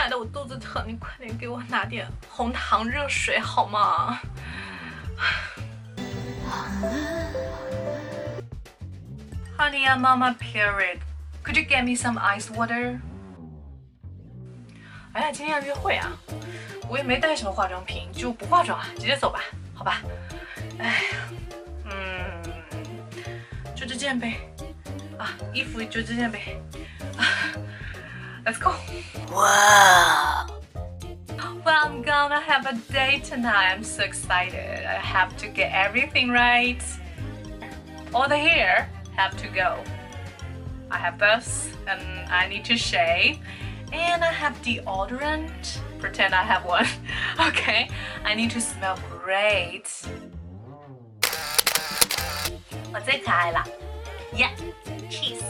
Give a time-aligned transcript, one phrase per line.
[0.00, 4.18] 亲爱的，我肚子疼，你快点给我拿点红糖热水好吗
[9.58, 11.00] ？Honey, I'm on my period.
[11.44, 12.98] Could you get me some ice water?
[15.12, 16.10] 哎呀，今天要约会啊，
[16.88, 19.40] 我也没带什么化妆品，就不化妆了，直接走吧，
[19.74, 20.00] 好吧？
[20.78, 20.94] 哎呀，
[21.84, 22.42] 嗯，
[23.76, 24.40] 就这件呗，
[25.18, 26.58] 啊，衣服就这件呗，
[27.18, 27.29] 啊
[28.49, 30.47] ，Let's go。Wow.
[31.65, 33.71] Well, I'm gonna have a date tonight.
[33.73, 34.85] I'm so excited.
[34.85, 36.83] I have to get everything right.
[38.13, 39.83] All the hair have to go.
[40.91, 43.39] I have this, and I need to shave.
[43.91, 45.79] And I have deodorant.
[45.99, 46.87] Pretend I have one.
[47.47, 47.89] Okay,
[48.23, 49.89] I need to smell great.
[52.93, 53.63] 我最可爱了，
[54.33, 54.51] Yeah,
[55.09, 55.43] cheese.